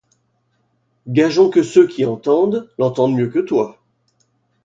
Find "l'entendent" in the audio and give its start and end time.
2.79-3.13